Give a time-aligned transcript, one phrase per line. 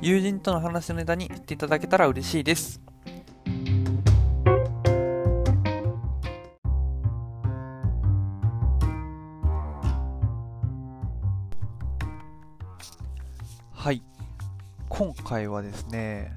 [0.00, 2.80] 友人との話のネタにしていただけたら嬉しいです。
[13.72, 14.02] はい。
[14.88, 16.32] 今回はですね、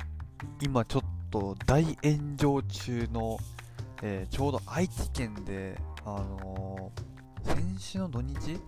[0.60, 3.38] 今ちょっと大炎上中の、
[4.02, 7.12] えーちょうど愛知県で、あのー
[7.56, 8.54] 先週の土日？
[8.54, 8.60] ん？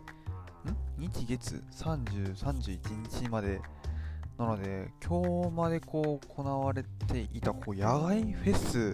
[0.97, 3.59] 日月？30、31日まで
[4.43, 8.93] なので、今日までこう行われていたこう野外フェス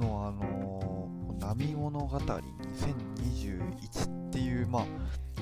[0.00, 4.86] のあのー、波物語2021っていう、まあ、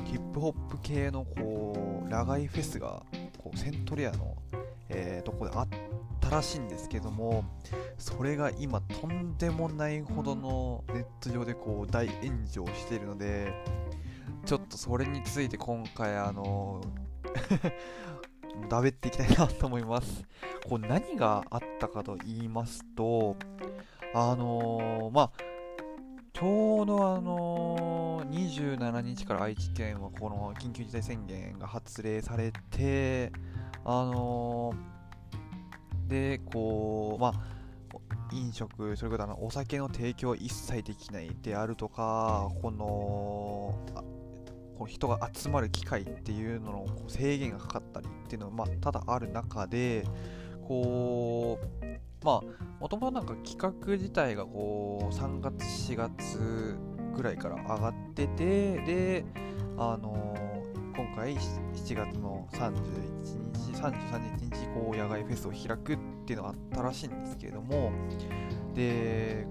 [0.04, 3.04] ヒップホップ系のこう野外フェスが
[3.38, 4.36] こうセントレアの、
[4.88, 5.68] えーとこであっ
[6.20, 7.44] たらしいんですけども、
[7.98, 13.52] それが今とんでもないほどのネット上でこう大炎上しているので、
[14.44, 16.80] ちょっとそれについて今回あの
[18.68, 20.24] だべっていきたいなと思います。
[20.68, 23.36] こう何があったかと言いますと、
[24.14, 25.30] あのーまあ、
[26.32, 33.32] ちょうどあのー27日から愛知県はこの緊急事態宣言が発令されて、
[33.84, 34.92] あのー
[36.12, 37.34] で、こう、まあ、
[38.32, 43.74] 飲食、それからお酒の提供は一切できないであるとか、この、
[44.82, 50.04] こう人が集まる機会っていうののこう制限がかかったりっていうのが、まあ、ただある中で
[50.66, 52.42] こうまあ
[52.80, 56.76] もともとなんか企画自体がこう3月4月
[57.14, 59.24] ぐらいから上がっててで
[59.78, 60.34] あの
[60.96, 62.72] 今回7月の31
[63.52, 67.92] 日30、31日こう野外フェスを開くっていうのがあったらしいんですけれども
[68.74, 69.46] で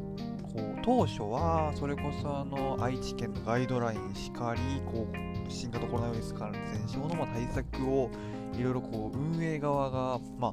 [0.54, 8.10] こう当初はそれこそあの愛知県のガイドラインしかりこう新型コロナウイルス感染症のまあ対策を
[8.58, 10.52] いろいろこう運営側が、まあ、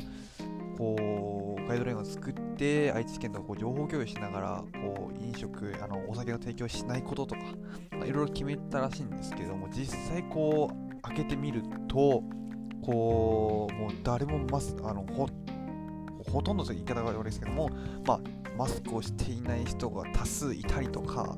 [0.77, 7.41] こうガイドラインを作って愛知県とこう情報共有しながらこう飲食あのお酒の提供しないこととか
[8.07, 12.23] いろいろ決めたらしいんですけども実際こう開けてみると
[12.83, 15.29] こうもう誰もますあのほ
[16.31, 17.68] ほとんどと言い方が悪いですけども、
[18.09, 18.21] まあ、
[18.57, 21.37] マスクをしていない人が多数いたりとか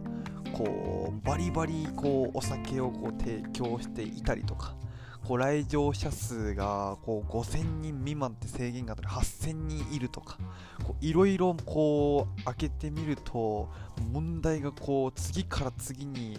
[0.52, 4.76] こうバリバリこうお酒をこう提供していたりとか
[5.26, 10.38] こう来場者数がこう5000人未満って制限があったり8000人いるとか
[11.00, 13.68] いろいろこう開けてみると
[14.12, 16.38] 問題がこう次から次に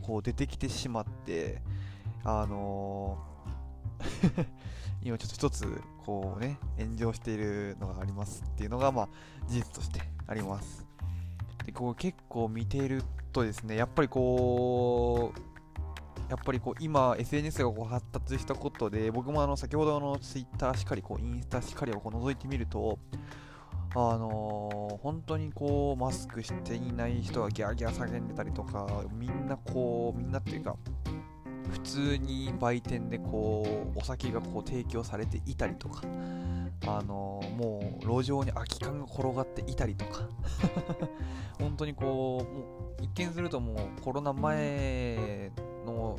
[0.00, 1.60] こう出てきてしまって
[2.22, 4.46] あのー
[5.02, 9.08] 今ちょっと一つこうね炎上しているのがありますっていうのがまあ
[9.48, 10.86] 事実としてあります。
[11.64, 13.02] でこう結構見ている
[13.32, 15.40] とですねやっぱりこう
[16.28, 22.98] やっぱりこう今 SNS がこう発達したことで僕もあの先ほどの Twitter しかりこうインスタしかりをこう覗いてみると
[23.94, 30.76] あのー本当にこうマスクしていない人がギャーギャー叫んでたりとかみんなこうみんなっていうか
[31.72, 36.02] 普通に売店でこうお酒がこう提供されていたりとか
[36.86, 40.28] あのもう路上に空き缶が転がっていたりとか
[41.58, 45.50] 本当にこうもう一見するともうコロナ前
[45.86, 46.16] の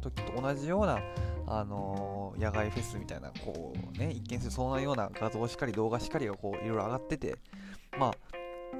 [0.00, 1.00] 時と同じような
[1.46, 7.36] あの野外フェスみたいなこうね一見するそんなような画像しかり動画しかりがこういろいろ上がってて
[7.98, 8.12] まあ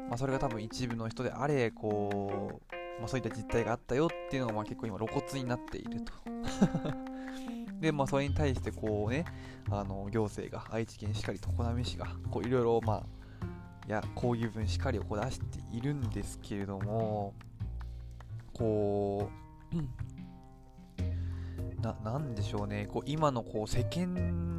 [0.08, 6.12] まあ、それが多分一部の人であれこうまあ、そういった実態があったよっていうのがまあ結構今露骨になっていると。
[7.80, 9.24] でまあそれに対してこうね
[9.70, 13.06] あの行政が愛知県しかり常滑市がこういろいろまあ
[13.86, 17.34] いや抗議文しかりをこう出しているんですけれども
[18.54, 19.28] こ
[19.72, 19.88] う、う ん
[21.82, 22.86] ななんでしょうね。
[22.86, 24.54] こう今のこう世間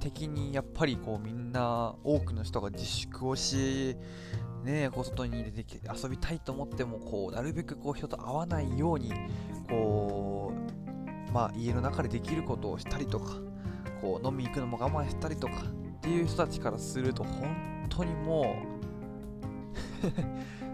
[0.00, 3.96] 的にやっぱりこうみんな多くの人が自粛をし
[4.64, 9.12] ねこう外に出てきて遊びたいと思ってもこうなるべくこう人と会わないように
[9.68, 10.52] こ
[11.28, 13.34] うまあ家の中でできることをしたりとか
[14.00, 18.56] こう飲み行くのも我慢したりとかっていう人たちからすると本当にも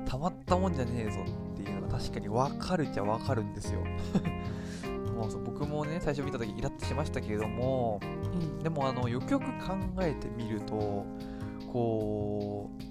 [0.07, 1.21] う たまったもんじゃねえぞ
[1.53, 3.81] っていうのが確かに分かるっちゃ分かるんですよ。
[5.17, 8.01] もう僕もね最初見た時イラッとしましたけれども、
[8.63, 11.05] でもあのよくよく考えてみると
[11.71, 12.90] こう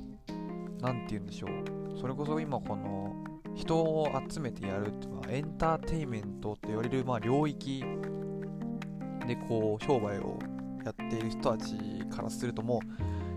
[0.81, 1.99] 何て言うんでしょう。
[1.99, 3.15] それこそ今この
[3.55, 7.83] 人を集めてやるっていうのはエンターテインメントって言われるまあ領域
[9.27, 10.39] でこう商売を
[10.85, 11.75] やっている人たち
[12.09, 12.79] からするとも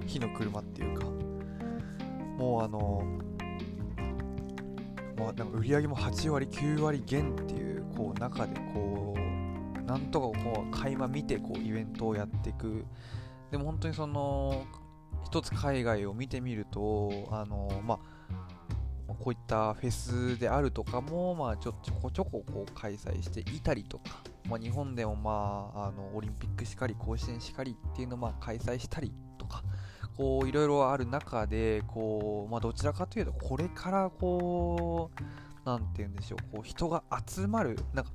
[0.03, 1.07] う火の車っていうか
[2.39, 3.03] もうあの
[5.19, 12.85] まあ、なんか売り上げも8割9割減っていうこう中でこうなんとかこう垣間見てこうイベントをやっていく。
[13.51, 14.65] でも本当にその
[15.25, 17.99] 一つ海外を見てみるとあのまあ
[19.23, 29.63] こういったフェスであるとかも、まあ、ちょこちょここう開催していたりとか、まあ、日本でも、まあ、あのオリンピックしかり甲子園しかりっていうのをまあ開催したりとか
[30.17, 35.23] こういろいろある中でこう、まあ、どちらかというとこれからこう
[35.65, 38.11] なんて言うんでしょうこう人が集まるなんか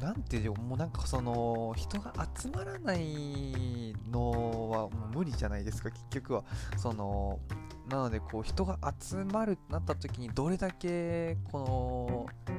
[0.00, 6.44] なんていうもうなんかその人が集まらないのはもう無理じゃないですか結局は。
[6.76, 7.38] その
[7.88, 12.52] なのでこう人が集まるなった時にどれだけこの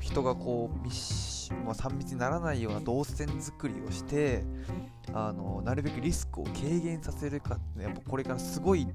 [0.00, 4.44] 人がこう密、まあ、3密にならないような動線作りをして
[5.12, 8.86] あのなるべくリスクを軽減させるかってやっぱこれからすごい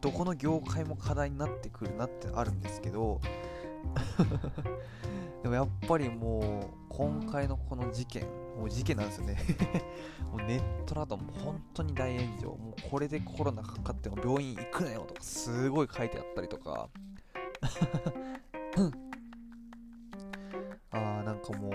[0.00, 3.20] どこの業界も課題になってくるなってあるんですけど
[5.42, 8.24] でもやっぱりもう今回のこの事件
[8.58, 9.38] もう事件なんですよね。
[10.32, 12.48] もうネットだともう本当に大炎上。
[12.48, 16.88] もうこれでコロナかかっても病院行くなよとかすごい書いてあったりとか。
[20.90, 21.72] あーなんかもう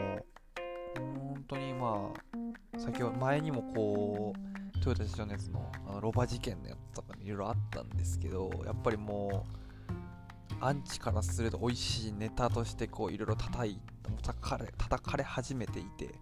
[0.97, 2.11] 本当にま
[2.75, 9.62] あ先ほど前にもこうトヨタ自動熱のあのロバ事件のやつとかいろいろあったんですけどやっぱりもう
[10.65, 13.77] アンチからすると美味しいネタとしてこういろいろ叩い
[14.21, 16.15] 叩かれ叩かれ始めていて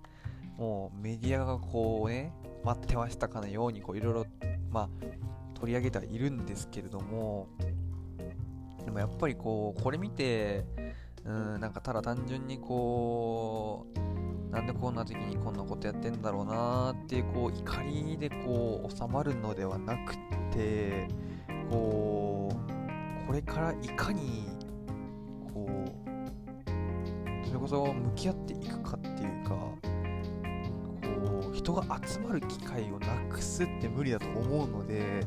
[0.58, 2.34] もうメディアがこうね
[2.64, 4.26] 待ってましたかのようにこういろいろ
[4.72, 4.90] まあ
[5.54, 7.50] 取り上げてはいるんですけれども
[8.84, 10.66] でもやっぱりこうこれ見て
[11.24, 20.16] うんなんかただ単純にこうなんでこんな時にこんなことやってんだろうなってこう怒りでこう収まるのではなく
[20.52, 21.08] て
[21.70, 22.71] こう
[23.32, 24.44] これからいかに
[25.54, 29.80] こうそれこそ向き合っていくかっていうかこ
[31.50, 35.26] う人が集まる機会をなくすって無理だと思うので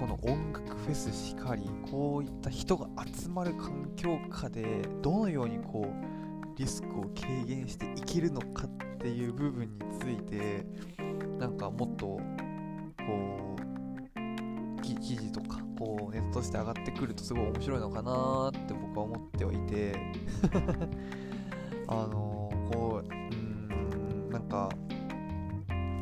[0.00, 10.66] この音楽フェスしかりこういった人が集まる環境下でどのようにこうリスクを軽減していけるのかっていう部分について
[11.38, 12.06] なんかもっと
[13.06, 13.56] こ
[14.76, 19.96] う記事とかこうネットとして上がってくるとすごい面白いのかなって僕は思ってはいて。
[21.90, 24.68] あのこううんなんか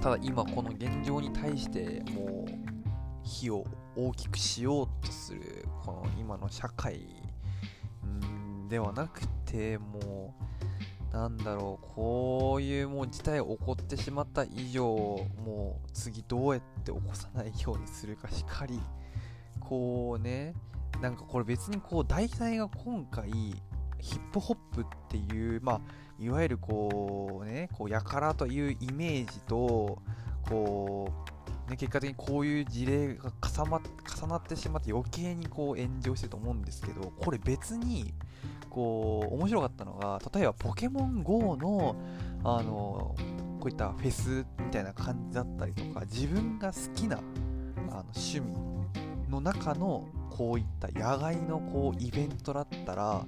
[0.02, 2.46] ただ今この現状に対してもう
[3.22, 3.64] 火を
[3.96, 7.06] 大きくしようとするこの今の社会
[8.68, 10.34] ではなくても
[11.12, 18.80] うなんだろうこういうもう事態起こってしまった以上もう次どうやって起こさないようにするかしかり
[19.68, 20.54] こうね
[21.00, 23.30] なんかこれ別にこう題材が今回
[23.98, 25.80] ヒップホップっていうまあ
[26.18, 29.98] いわゆるこうねこうやからというイメージと
[30.48, 31.12] こ
[31.66, 33.80] う、ね、結果的にこういう事例が重,、ま、
[34.20, 38.14] 重なってしまって余計にこう炎上してると思うんですけどこれ別に
[38.70, 41.96] こう面白かったのが例えばポケモン GO の
[42.44, 43.16] あの
[43.58, 49.05] こういったフェスみたいな感じだったりとか自分が好きなあの趣味。
[49.28, 53.24] の中のこういった野外のこうイベントだったら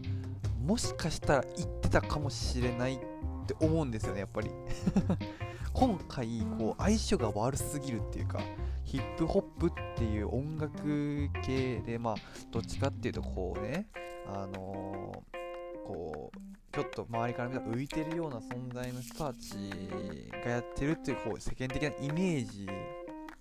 [0.60, 2.98] もしかしたら行ってたかもしれないっ
[3.46, 4.50] て思うんですよねやっぱり。
[5.72, 8.40] 今回こう相性が悪すぎるっていうか
[8.84, 12.14] ヒップホップっていう音楽系でまあ
[12.50, 13.86] どっちかっていうとこうね
[14.26, 16.38] あのー、こう
[16.72, 19.70] ちょっと周りから見たら浮いてるような存在の人たち
[20.44, 22.68] がやってるっていうこう世間的なイメージ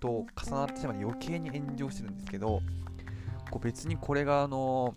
[0.00, 2.62] と重なってしまって余計に炎上してるんですけど
[3.50, 4.94] こう別にこれがあの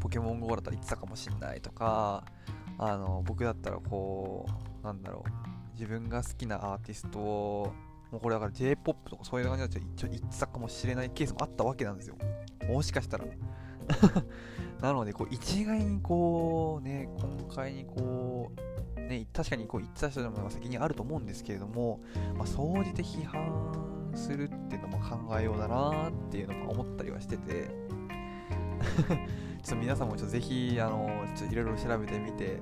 [0.00, 2.24] ポケモン GO だったら言ってたかもしんないとか
[2.78, 4.46] あの僕だったらこ
[4.82, 7.72] うなんだろう自分が好きなアーティストを
[8.10, 12.16] もうこれだから J-POP とかそういう感じだと一応言ってたかもしれないケースもあったわけなんですよ。
[12.68, 13.24] もしかしたら。
[14.80, 18.52] なのでこう一概にこうね今回にこ
[18.96, 22.00] うね確かにこう言ってた人でも責任あると思うんですけれども
[22.36, 27.70] まあ総じて批判するっていうのも考えようだなっていうのも思ったりはしてて
[29.62, 32.60] ちょっと皆さんもちょっとぜひあのちょっといろいろ調べてみて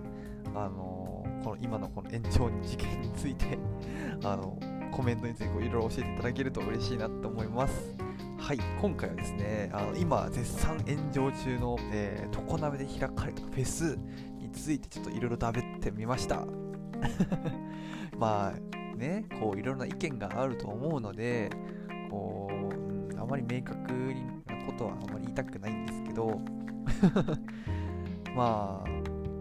[0.54, 3.58] あのこの今のこの延長事件について
[4.24, 4.58] あの
[4.90, 7.94] コメントについていろいろ教えていただけると嬉しいなと思います
[8.40, 13.98] はい、今回はですね、あの今絶賛炎上中の、えー、常鍋で開かれたフェス
[14.38, 16.46] についてちょっといろいろ食べてみました。
[18.18, 21.50] まあね、こういろいろな意見があると思うので、
[22.10, 23.80] こう、うん、あまり明確
[24.46, 26.40] なことはあまり言いたくないんですけど、
[28.36, 28.88] まあ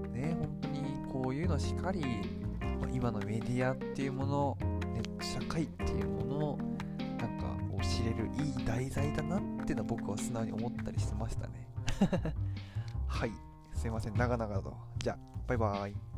[0.09, 2.03] ね、本当にこういうのしっかり、
[2.91, 4.57] 今のメディアっていうもの、
[4.93, 6.57] ネット社会っていうものを
[7.19, 11.67] なんかこう知れるいい題材だなっていうのは僕は素直に思ったりしてましたね。
[13.07, 13.31] はい
[13.73, 14.13] すいません。
[14.15, 14.75] 長々と。
[14.97, 16.08] じゃあバイバーイ。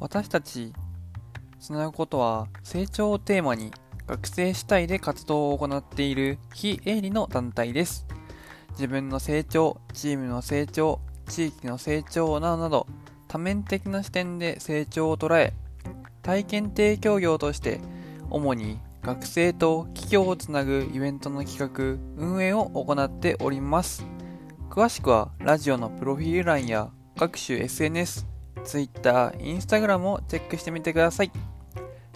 [0.00, 0.72] 私たち
[1.60, 3.70] つなぐことは成長をテーマに
[4.06, 8.06] 学生主体で活動を行っている非営利の団体です。
[8.70, 12.86] 自分の成長、チームの成長、地域の成長などなど
[13.28, 15.52] 多面的な視点で成長を捉え、
[16.22, 17.78] 体験提供業として
[18.30, 24.04] 主に学生と企業をつなぐイベントの企画、運営を行っております。
[24.70, 28.29] 詳しくはラジオのプロフィール欄や各種 SNS、
[28.64, 31.32] Twitter、Instagram をチェックしてみてください。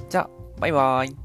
[0.08, 1.23] じゃあ、バイバーイ。